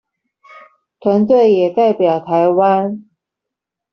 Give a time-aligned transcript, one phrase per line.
[0.99, 3.03] 團隊也代表臺灣